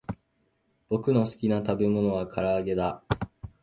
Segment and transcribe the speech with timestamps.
[0.89, 3.03] ぼくのすきなたべものはからあげだ